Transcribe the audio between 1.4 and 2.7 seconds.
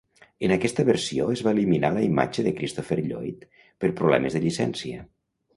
va eliminar la imatge de